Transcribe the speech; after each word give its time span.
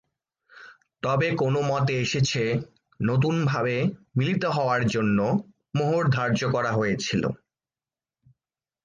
তবে 1.03 1.27
কোন 1.35 1.55
মতে 1.67 1.93
এসেছে 2.01 2.43
নতুনভাবে 2.99 3.75
মিলিত 4.17 4.43
হওয়ার 4.57 4.81
জন্য 4.87 5.17
মোহর 5.73 6.03
ধার্য 6.09 6.39
করা 6.51 6.71
হয়েছিলো। 6.71 7.29